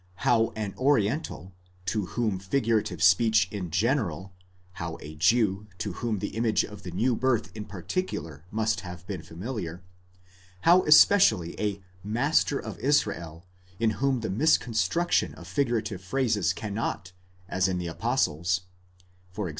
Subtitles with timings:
[0.25, 1.53] How an oriental,
[1.85, 7.15] to whom figurative speech in general—how a Jew, to whom the image of the new
[7.15, 13.45] birth in particular must have been familiar—how especially a master of Israel,
[13.79, 17.11] in whom the misconstruction of figurative phrases cannot,
[17.47, 18.61] as in the apostles
[19.37, 19.49] (e.g.